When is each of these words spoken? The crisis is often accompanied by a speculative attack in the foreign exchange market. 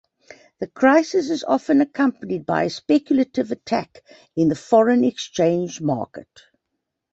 The 0.59 0.65
crisis 0.65 1.29
is 1.29 1.43
often 1.43 1.79
accompanied 1.79 2.43
by 2.43 2.63
a 2.63 2.69
speculative 2.71 3.51
attack 3.51 4.01
in 4.35 4.47
the 4.47 4.55
foreign 4.55 5.03
exchange 5.03 5.79
market. 5.79 6.41